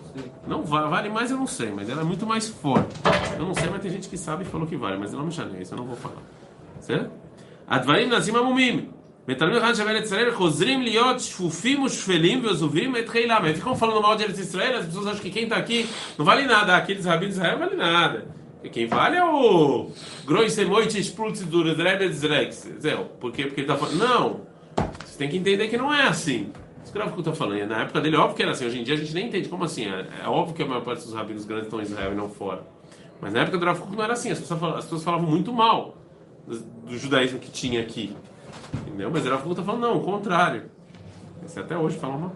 Não 0.47 0.63
vale 0.63 1.09
mais, 1.09 1.31
eu 1.31 1.37
não 1.37 1.47
sei, 1.47 1.71
mas 1.71 1.89
ela 1.89 2.01
é 2.01 2.03
muito 2.05 2.25
mais 2.25 2.47
forte. 2.47 2.95
Eu 3.37 3.45
não 3.45 3.53
sei, 3.53 3.69
mas 3.69 3.81
tem 3.81 3.91
gente 3.91 4.07
que 4.07 4.17
sabe 4.17 4.43
e 4.43 4.45
falou 4.45 4.65
que 4.65 4.77
vale, 4.77 4.97
mas 4.97 5.11
eu 5.11 5.19
não 5.19 5.25
me 5.25 5.31
chamei, 5.31 5.61
isso 5.61 5.73
eu 5.73 5.77
não 5.77 5.85
vou 5.85 5.95
falar. 5.95 6.21
Certo? 6.79 7.11
Advarim 7.67 8.07
nazim 8.07 8.35
amumim. 8.35 8.97
מתלמיד 9.27 9.57
אחד 9.57 9.73
שווה 9.73 9.93
לצלאל 9.93 10.31
חוזרים 10.31 10.81
להיות 10.81 11.19
שפופים 11.19 11.83
ושפלים 11.83 12.45
ועוזבים 12.45 12.95
את 12.95 13.09
חילם. 13.09 13.41
Aí 13.43 13.55
ficam 13.55 13.75
falando 13.75 14.01
mal 14.01 14.15
de 14.15 14.23
Eretz 14.23 14.39
Israel, 14.39 14.77
as 14.77 14.85
pessoas 14.85 15.07
acham 15.07 15.21
que 15.21 15.29
quem 15.29 15.43
está 15.43 15.57
aqui 15.57 15.85
não 16.17 16.25
vale 16.25 16.43
nada, 16.45 16.77
aqueles 16.77 17.05
rabinos 17.05 17.35
de 17.35 17.41
Israel 17.41 17.59
não 17.59 17.67
vale 17.67 17.75
nada. 17.75 18.27
E 18.63 18.69
quem 18.69 18.87
vale 18.87 19.17
é 19.17 19.23
o 19.23 19.91
Groisemoit 20.25 20.97
Sprutz 20.99 21.41
do 21.41 21.61
Rebbe 21.61 22.11
Zrex. 22.13 22.69
Por 23.19 23.33
quê? 23.33 23.43
Porque 23.43 23.61
ele 23.61 23.69
está 23.69 23.75
falando. 23.75 23.97
Não! 23.97 24.41
Você 25.05 25.17
tem 25.17 25.29
que 25.29 25.37
entender 25.37 25.67
que 25.67 25.77
não 25.77 25.93
é 25.93 26.03
assim. 26.07 26.51
Isso 26.87 26.93
que 26.93 26.99
o 26.99 27.01
Rav 27.01 27.19
está 27.19 27.33
falando. 27.33 27.57
E 27.57 27.65
na 27.65 27.81
época 27.81 27.99
dele, 27.99 28.15
é 28.15 28.19
óbvio 28.19 28.37
que 28.37 28.43
era 28.43 28.51
assim. 28.53 28.65
Hoje 28.65 28.79
em 28.79 28.83
dia 28.83 28.93
a 28.93 28.97
gente 28.97 29.13
nem 29.13 29.27
entende 29.27 29.49
como 29.49 29.65
assim. 29.65 29.85
É, 29.87 30.07
é, 30.23 30.27
óbvio 30.29 30.55
que 30.55 30.63
a 30.63 30.65
maior 30.65 30.81
parte 30.81 31.03
dos 31.03 31.13
rabinos 31.13 31.43
grandes 31.43 31.65
estão 31.65 31.81
em 31.81 31.83
Israel 31.83 32.13
e 32.13 32.15
não 32.15 32.29
fora. 32.29 32.65
Mas 33.19 33.33
na 33.33 33.41
época 33.41 33.57
do 33.57 33.65
Rav 33.65 33.81
não 33.91 34.01
era 34.01 34.13
assim. 34.13 34.31
As 34.31 34.39
pessoas, 34.39 34.57
falavam, 34.57 34.79
as 34.79 34.85
pessoas 34.85 35.03
falavam 35.03 35.29
muito 35.29 35.51
mal 35.51 35.97
do, 36.47 36.97
judaísmo 36.97 37.39
que 37.39 37.51
tinha 37.51 37.81
aqui. 37.81 38.15
Entendeu? 38.73 39.11
Mas 39.11 39.25
o 39.25 39.29
Rav 39.29 39.51
está 39.51 39.63
falando, 39.63 39.81
não, 39.81 39.97
o 39.97 40.01
contrário. 40.01 40.63
Esse 41.43 41.59
até 41.59 41.77
hoje 41.77 41.97
fala 41.97 42.17
mal. 42.17 42.35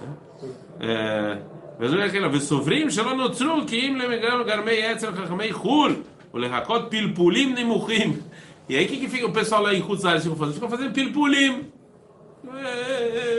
Né? 0.00 0.48
É, 0.78 1.38
mas 1.76 1.92
olha 1.92 2.04
aquela 2.04 2.28
vez 2.28 2.44
sofrim, 2.44 2.90
שלא 2.90 3.14
נוצרו 3.14 3.66
כי 3.66 3.88
garmei 3.88 4.06
למגרם 4.06 4.42
גרמי 4.46 4.82
עצר 4.86 5.10
o 5.10 5.52
חו"ל 5.52 5.96
ולחכות 6.34 6.90
פלפולים 6.90 7.54
נמוכים. 7.54 8.20
E 8.68 8.76
aí 8.76 8.86
o 8.86 8.88
que, 8.88 8.96
que 8.96 9.08
fica 9.08 9.26
o 9.26 9.32
pessoal 9.32 9.62
lá 9.62 9.74
em 9.74 9.82
Kutzares 9.82 10.24
vão 10.24 10.36
fazer? 10.36 10.54
Ficam 10.54 10.70
fazendo 10.70 10.92
pilpulim. 10.92 11.70
É, 12.52 12.66
é, 12.66 13.16
é. 13.18 13.33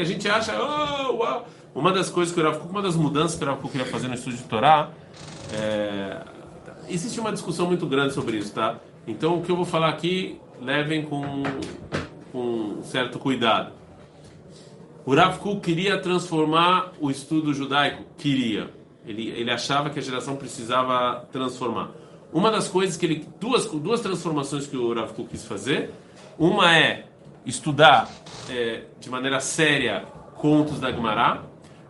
A 0.00 0.04
gente 0.04 0.26
acha, 0.26 0.54
oh, 0.58 1.16
uau. 1.16 1.46
Uma 1.74 1.92
das 1.92 2.08
coisas 2.08 2.34
que 2.34 2.40
o 2.40 2.42
Rav 2.42 2.58
uma 2.68 2.80
das 2.80 2.96
mudanças 2.96 3.38
que 3.38 3.44
o 3.44 3.46
Rav 3.46 3.60
queria 3.68 3.86
fazer 3.86 4.08
no 4.08 4.14
estudo 4.14 4.36
de 4.36 4.42
Torá, 4.44 4.90
é, 5.52 6.22
existe 6.88 7.20
uma 7.20 7.30
discussão 7.30 7.66
muito 7.66 7.86
grande 7.86 8.14
sobre 8.14 8.38
isso, 8.38 8.52
tá? 8.52 8.78
Então 9.06 9.38
o 9.38 9.42
que 9.42 9.52
eu 9.52 9.56
vou 9.56 9.66
falar 9.66 9.90
aqui, 9.90 10.40
levem 10.60 11.04
com, 11.04 11.42
com 12.32 12.82
certo 12.82 13.18
cuidado. 13.18 13.72
O 15.04 15.14
Rav 15.14 15.38
Kuk 15.38 15.60
queria 15.60 15.98
transformar 15.98 16.92
o 16.98 17.10
estudo 17.10 17.52
judaico? 17.52 18.02
Queria. 18.16 18.70
Ele, 19.06 19.28
ele 19.28 19.50
achava 19.50 19.90
que 19.90 19.98
a 19.98 20.02
geração 20.02 20.36
precisava 20.36 21.26
transformar. 21.30 21.90
Uma 22.32 22.50
das 22.50 22.68
coisas 22.68 22.96
que 22.96 23.04
ele. 23.04 23.28
Duas, 23.38 23.66
duas 23.66 24.00
transformações 24.00 24.66
que 24.66 24.76
o 24.76 24.94
Rav 24.94 25.12
Kuk 25.12 25.28
quis 25.30 25.44
fazer. 25.44 25.90
Uma 26.38 26.76
é 26.76 27.06
estudar 27.44 28.08
é, 28.48 28.84
de 28.98 29.10
maneira 29.10 29.40
séria 29.40 30.04
contos 30.36 30.80
da 30.80 30.90
Gemara. 30.90 31.42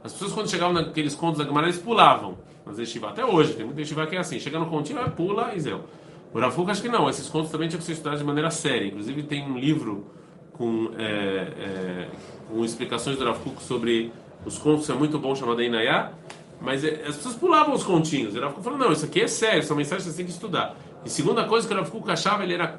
As 0.03 0.13
pessoas, 0.13 0.33
quando 0.33 0.51
chegavam 0.51 0.73
naqueles 0.73 1.15
contos 1.15 1.39
da 1.39 1.45
Gemara, 1.45 1.67
eles 1.67 1.79
pulavam. 1.79 2.39
Nas 2.65 2.79
yeshiva. 2.79 3.09
Até 3.09 3.25
hoje, 3.25 3.55
tem 3.55 3.65
muita 3.65 3.81
yeshiva 3.81 4.07
que 4.07 4.17
é 4.17 4.19
assim: 4.19 4.39
chega 4.39 4.59
no 4.59 4.67
continho, 4.67 5.01
pula 5.13 5.55
e 5.55 5.61
zéu. 5.61 5.85
O 6.33 6.39
Rav 6.39 6.55
Kuk 6.55 6.71
acha 6.71 6.81
que 6.81 6.89
não. 6.89 7.09
Esses 7.09 7.29
contos 7.29 7.51
também 7.51 7.69
tinham 7.69 7.81
que 7.81 7.87
ser 7.87 7.93
estudados 7.93 8.21
de 8.21 8.27
maneira 8.27 8.51
séria. 8.51 8.87
Inclusive, 8.87 9.23
tem 9.25 9.51
um 9.51 9.59
livro 9.59 10.07
com, 10.53 10.91
é, 10.99 11.05
é, 11.05 12.09
com 12.49 12.63
explicações 12.65 13.17
do 13.17 13.35
Kuk 13.35 13.63
sobre 13.63 14.13
os 14.45 14.59
contos, 14.59 14.89
é 14.91 14.95
muito 14.95 15.19
bom, 15.19 15.35
chamado 15.35 15.61
Einayá, 15.63 16.13
mas 16.61 16.85
é, 16.85 17.03
as 17.07 17.17
pessoas 17.17 17.35
pulavam 17.35 17.75
os 17.75 17.83
continhos. 17.83 18.37
O 18.37 18.41
Kuk 18.41 18.63
falou, 18.63 18.79
não, 18.79 18.93
isso 18.93 19.07
aqui 19.07 19.23
é 19.23 19.27
sério, 19.27 19.61
essa 19.61 19.75
mensagem 19.75 20.05
você 20.05 20.17
tem 20.17 20.27
que 20.27 20.33
estudar. 20.33 20.77
E 21.03 21.09
segunda 21.09 21.45
coisa 21.45 21.67
que 21.67 21.75
o 21.75 21.85
Kuk 21.87 22.11
achava, 22.11 22.43
ele 22.43 22.55
era, 22.55 22.79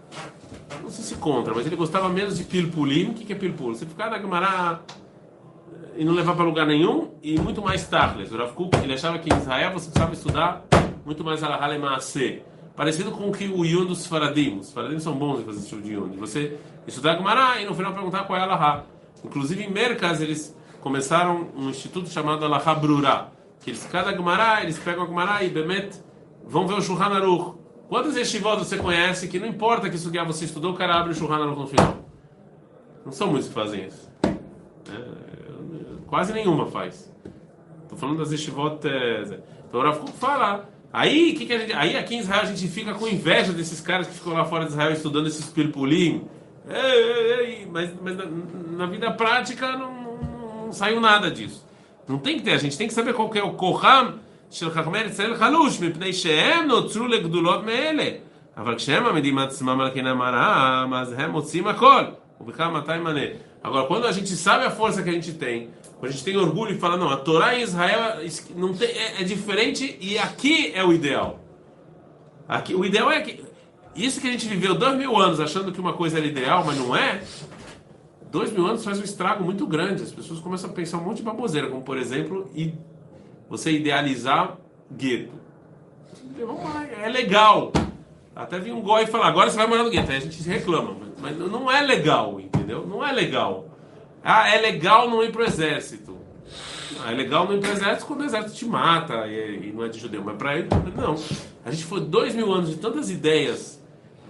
não 0.92 0.96
sei 0.98 1.06
se 1.06 1.16
contra, 1.16 1.54
mas 1.56 1.66
ele 1.66 1.78
gostava 1.78 2.10
menos 2.10 2.38
de 2.38 2.44
pilpulim. 2.44 3.12
O 3.12 3.14
que 3.14 3.24
que 3.24 3.32
é 3.32 3.36
pilpul? 3.36 3.74
Você 3.74 3.86
ficar 3.86 4.10
na 4.10 4.20
Gemara 4.20 4.82
e 5.96 6.04
não 6.04 6.14
levar 6.14 6.36
para 6.36 6.44
lugar 6.44 6.66
nenhum, 6.66 7.12
e 7.24 7.40
muito 7.40 7.62
mais 7.62 7.88
Tachles. 7.88 8.32
O 8.32 8.38
Rav 8.38 8.54
Kuk, 8.54 8.78
ele 8.78 8.94
achava 8.94 9.18
que 9.20 9.34
em 9.34 9.38
Israel 9.38 9.72
você 9.72 9.86
precisava 9.86 10.14
estudar 10.14 10.66
muito 11.06 11.24
mais 11.24 11.44
Alahá 11.44 11.78
Maaseh. 11.78 12.44
Parecido 12.76 13.12
com 13.12 13.30
o 13.30 13.32
que 13.32 13.48
o 13.48 13.66
Yun 13.66 13.86
dos 13.86 14.06
Faradim. 14.06 14.60
Os 14.60 14.72
Faradim 14.72 15.00
são 15.00 15.14
bons 15.14 15.40
em 15.40 15.44
fazer 15.44 15.60
esse 15.60 15.70
tipo 15.70 15.82
de 15.82 15.94
Yun. 15.94 16.10
Você 16.18 16.58
estudar 16.88 17.18
Gemara 17.18 17.62
e 17.62 17.66
no 17.66 17.74
final 17.74 17.94
perguntar 17.94 18.26
qual 18.26 18.38
é 18.38 18.42
Alahá. 18.42 18.84
Inclusive 19.24 19.64
em 19.64 19.70
Merkas 19.70 20.22
eles 20.22 20.56
começaram 20.80 21.50
um 21.56 21.70
instituto 21.70 22.10
chamado 22.10 22.44
Alahá 22.44 22.74
Brurá. 22.74 23.28
Que 23.62 23.72
eles, 23.72 23.86
cada 23.86 24.12
Gemara, 24.12 24.64
eles 24.64 24.80
pegam 24.80 25.04
a 25.04 25.08
Gemara 25.08 25.44
e 25.44 25.50
Bemet 25.50 26.02
vão 26.46 26.68
ver 26.68 26.74
o 26.76 26.82
Shulchan 26.82 27.14
Aruch. 27.14 27.61
Quantos 27.92 28.16
yeshivot 28.16 28.58
você 28.58 28.78
conhece 28.78 29.28
que 29.28 29.38
não 29.38 29.46
importa 29.46 29.90
que 29.90 29.98
isso 29.98 30.10
você 30.26 30.46
estudou, 30.46 30.72
o 30.72 30.74
cara 30.74 30.96
abre 30.96 31.14
o 31.14 31.34
Aruch 31.34 31.60
no 31.60 31.68
final? 31.68 31.98
Não 33.06 33.12
são 33.12 33.28
muitos 33.28 33.50
que 33.50 33.54
fazem 33.54 33.86
isso. 33.86 34.10
É, 34.24 34.32
quase 36.08 36.32
nenhuma 36.32 36.68
faz. 36.68 37.14
Tô 37.90 37.98
falando 37.98 38.20
das 38.20 38.32
yeshivot. 38.32 38.88
É, 38.88 39.40
então 39.68 39.82
o 39.82 39.84
Rav 39.84 40.00
Kuk 40.00 40.14
fala. 40.14 40.70
Aí, 40.94 41.34
que 41.34 41.46
que 41.46 41.60
gente, 41.60 41.74
aí 41.74 41.98
aqui 41.98 42.16
em 42.16 42.20
Israel 42.20 42.44
a 42.44 42.46
gente 42.46 42.66
fica 42.70 42.94
com 42.94 43.06
inveja 43.10 43.52
desses 43.52 43.82
caras 43.82 44.08
que 44.08 44.14
ficam 44.14 44.32
lá 44.32 44.46
fora 44.46 44.64
de 44.64 44.72
Israel 44.72 44.94
estudando 44.94 45.28
esses 45.28 45.48
pirpulim. 45.48 46.26
Ei, 46.70 46.78
ei, 46.78 47.42
ei, 47.42 47.68
mas 47.70 47.92
mas 48.02 48.16
na, 48.16 48.26
na 48.26 48.86
vida 48.86 49.12
prática 49.12 49.70
não, 49.76 49.94
não, 49.94 50.66
não 50.68 50.72
saiu 50.72 51.02
nada 51.02 51.30
disso. 51.30 51.68
Não 52.08 52.20
tem 52.20 52.38
que 52.38 52.44
ter, 52.44 52.54
a 52.54 52.58
gente 52.58 52.78
tem 52.78 52.88
que 52.88 52.94
saber 52.94 53.14
qual 53.14 53.30
que 53.30 53.38
é 53.38 53.44
o 53.44 53.52
Koham 53.52 54.14
של 54.52 54.70
חכמי 54.70 55.00
ישראל 55.00 55.36
חלוש, 55.36 55.80
מפני 55.80 56.14
שהם 56.14 56.68
נוצרו 56.68 57.08
לגדולות 57.08 57.64
מאלה. 57.66 58.10
אבל 58.58 58.76
כשהם 58.76 59.04
מעמידים 59.04 59.38
עצמם 59.38 59.82
על 59.82 59.90
קנם 59.90 60.22
הרעם, 60.22 60.94
אז 60.94 61.16
הם 61.18 61.32
מוצאים 61.32 61.68
הכל. 61.68 62.04
ובכלל 62.42 62.72
מתי 62.72 62.98
מנה? 63.04 63.22
Agora, 63.64 63.86
quando 63.86 64.08
a 64.08 64.12
gente 64.12 64.36
sabe 64.36 64.66
a 64.66 64.72
força 64.72 65.04
que 65.04 65.10
a 65.10 65.14
gente 65.14 65.34
tem, 65.34 65.70
quando 66.00 66.10
a 66.10 66.14
gente 66.14 66.24
tem 66.24 66.36
orgulho 66.36 66.72
e 66.76 66.80
fala, 66.80 66.98
não, 66.98 67.10
a 67.10 67.18
Torá 67.18 67.56
em 67.56 67.62
Israel 67.62 68.26
não 68.56 68.74
tem, 68.74 68.88
é, 68.88 69.22
é 69.22 69.24
diferente 69.24 69.98
e 70.02 70.18
aqui 70.18 70.72
é 70.74 70.84
o 70.84 70.92
ideal. 70.92 71.40
Aqui, 72.48 72.74
o 72.74 72.84
ideal 72.84 73.12
é 73.12 73.22
que. 73.22 73.46
Isso 73.96 74.20
que 74.20 74.28
a 74.28 74.32
gente 74.32 74.48
viveu 74.48 74.74
dois 74.74 74.98
mil 74.98 75.16
anos 75.16 75.40
achando 75.40 75.72
que 75.72 75.80
uma 75.80 75.94
coisa 75.94 76.18
era 76.18 76.26
ideal, 76.26 76.64
mas 76.66 76.78
não 76.78 76.96
é. 76.96 77.22
Dois 78.32 78.52
mil 78.52 78.66
anos 78.66 78.84
faz 78.84 79.00
um 79.00 79.04
estrago 79.04 79.44
muito 79.44 79.68
grande. 79.68 80.02
As 80.02 80.12
pessoas 80.12 80.40
começam 80.40 80.70
a 80.70 80.74
pensar 80.74 80.98
um 80.98 81.04
monte 81.04 81.18
de 81.18 81.24
baboseira, 81.24 81.68
como 81.68 81.84
por 81.84 81.98
exemplo, 81.98 82.50
você 83.52 83.70
idealizar 83.70 84.58
gueto. 84.90 85.34
É 87.04 87.10
legal. 87.10 87.74
Até 88.34 88.58
vi 88.58 88.72
um 88.72 88.80
goi 88.80 89.06
falar, 89.08 89.28
agora 89.28 89.50
você 89.50 89.58
vai 89.58 89.68
morar 89.68 89.84
no 89.84 89.90
gueto. 89.90 90.10
Aí 90.10 90.18
a 90.18 90.22
gente 90.22 90.42
reclama, 90.44 90.96
mas 91.20 91.38
não 91.38 91.70
é 91.70 91.82
legal, 91.82 92.40
entendeu? 92.40 92.88
Não 92.88 93.06
é 93.06 93.12
legal. 93.12 93.66
Ah, 94.24 94.50
é 94.50 94.58
legal 94.62 95.10
não 95.10 95.22
ir 95.22 95.34
pro 95.34 95.44
exército. 95.44 96.18
Ah, 97.04 97.12
é 97.12 97.16
legal 97.16 97.46
não 97.46 97.56
ir 97.56 97.60
pro 97.60 97.72
exército 97.72 98.06
quando 98.06 98.22
o 98.22 98.24
exército 98.24 98.56
te 98.56 98.66
mata 98.66 99.28
e, 99.28 99.68
e 99.68 99.74
não 99.74 99.84
é 99.84 99.90
de 99.90 100.00
judeu, 100.00 100.24
mas 100.24 100.38
para 100.38 100.58
ele, 100.58 100.70
não. 100.96 101.16
A 101.66 101.72
gente 101.72 101.84
foi 101.84 102.00
dois 102.00 102.34
mil 102.34 102.54
anos 102.54 102.70
de 102.70 102.78
tantas 102.78 103.10
ideias 103.10 103.84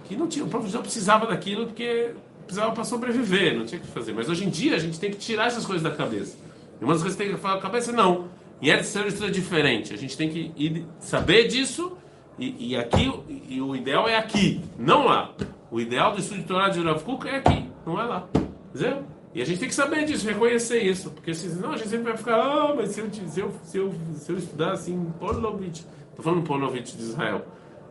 que 0.04 0.16
não 0.16 0.26
tinha, 0.26 0.44
o 0.44 0.50
judeu 0.50 0.82
precisava 0.82 1.26
daquilo 1.26 1.66
porque 1.66 2.10
precisava 2.44 2.72
para 2.72 2.82
sobreviver, 2.82 3.56
não 3.56 3.64
tinha 3.64 3.80
o 3.80 3.84
que 3.84 3.88
fazer. 3.88 4.12
Mas 4.12 4.28
hoje 4.28 4.44
em 4.44 4.50
dia 4.50 4.74
a 4.74 4.80
gente 4.80 4.98
tem 4.98 5.12
que 5.12 5.16
tirar 5.16 5.46
essas 5.46 5.64
coisas 5.64 5.82
da 5.82 5.92
cabeça. 5.92 6.36
E 6.80 6.84
uma 6.84 6.92
das 6.92 7.02
coisas 7.02 7.16
que 7.16 7.24
tem 7.24 7.32
que 7.32 7.40
falar 7.40 7.54
na 7.54 7.60
cabeça, 7.60 7.92
não. 7.92 8.41
E 8.62 8.70
Eretz 8.70 8.94
Israel 8.94 9.08
é 9.28 9.30
diferente. 9.30 9.92
A 9.92 9.96
gente 9.96 10.16
tem 10.16 10.30
que 10.30 10.52
ir, 10.56 10.86
saber 11.00 11.48
disso 11.48 11.98
e, 12.38 12.70
e 12.70 12.76
aqui 12.76 13.12
e 13.48 13.60
o 13.60 13.74
ideal 13.74 14.08
é 14.08 14.16
aqui, 14.16 14.62
não 14.78 15.06
lá. 15.06 15.34
O 15.68 15.80
ideal 15.80 16.12
do 16.12 16.20
estudo 16.20 16.40
de 16.40 16.46
Torá 16.46 16.68
de 16.68 16.80
Rav 16.80 17.02
Kuk 17.02 17.26
é 17.26 17.38
aqui, 17.38 17.68
não 17.84 18.00
é 18.00 18.04
lá. 18.04 18.28
Entendeu? 18.72 19.02
E 19.34 19.42
a 19.42 19.44
gente 19.44 19.58
tem 19.58 19.68
que 19.68 19.74
saber 19.74 20.04
disso, 20.04 20.28
reconhecer 20.28 20.80
isso, 20.80 21.10
porque 21.10 21.34
senão 21.34 21.72
a 21.72 21.76
gente 21.76 21.88
sempre 21.88 22.04
vai 22.04 22.16
ficar, 22.16 22.36
ah, 22.36 22.74
mas 22.76 22.90
se 22.90 23.00
eu, 23.00 23.10
se 23.10 23.40
eu, 23.40 23.52
se 23.64 23.78
eu, 23.78 23.94
se 24.14 24.30
eu 24.30 24.38
estudar 24.38 24.72
assim, 24.72 25.10
Pornovich, 25.18 25.84
estou 26.10 26.22
falando 26.22 26.42
Pornovich 26.42 26.96
de 26.96 27.02
Israel, 27.02 27.44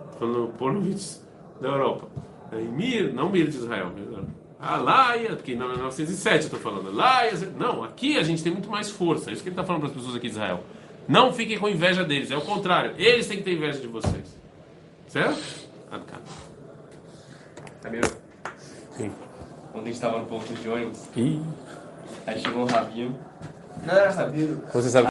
estou 0.06 0.20
falando 0.20 0.54
Pornovich 0.54 1.20
da 1.60 1.70
Europa. 1.70 2.08
Em 2.54 2.68
Mir, 2.68 3.14
não 3.14 3.30
Mir 3.30 3.50
de 3.50 3.58
Israel. 3.58 3.92
Ah, 4.16 4.24
lá, 4.62 5.18
ia- 5.18 5.36
porque 5.36 5.54
em 5.54 5.58
1907 5.58 6.36
eu 6.36 6.40
estou 6.56 6.60
falando. 6.60 6.94
Lá, 6.96 7.26
ia- 7.26 7.50
não, 7.58 7.84
aqui 7.84 8.18
a 8.18 8.24
gente 8.24 8.44
tem 8.44 8.52
muito 8.52 8.70
mais 8.70 8.90
força. 8.90 9.30
É 9.30 9.34
isso 9.34 9.42
que 9.42 9.50
ele 9.50 9.54
está 9.54 9.64
falando 9.64 9.82
para 9.82 9.90
as 9.90 9.96
pessoas 9.96 10.16
aqui 10.16 10.28
de 10.28 10.34
Israel. 10.34 10.64
Não 11.08 11.34
fiquem 11.34 11.58
com 11.58 11.68
inveja 11.68 12.04
deles, 12.04 12.30
é 12.32 12.38
o 12.38 12.42
contrário. 12.42 12.94
Eles 12.98 13.28
têm 13.28 13.38
que 13.38 13.44
ter 13.44 13.54
inveja 13.54 13.80
de 13.80 13.88
vocês. 13.88 14.38
Certo? 15.08 15.42
Ah, 15.92 16.00
cara. 16.00 16.22
Sabia? 17.82 18.02
Sim. 18.96 19.12
Ontem 19.74 19.90
a 19.90 19.92
gente 19.92 20.00
tava 20.00 20.20
no 20.20 20.26
ponto 20.26 20.54
de 20.54 20.70
ônibus, 20.70 21.08
Ih. 21.16 21.42
aí 22.28 22.40
chegou 22.40 22.64
um 22.64 22.66
rabino. 22.66 23.18
Não 23.86 23.94
era 23.96 24.12
rabino. 24.12 24.62
Você 24.74 24.90
sabe 24.90 25.00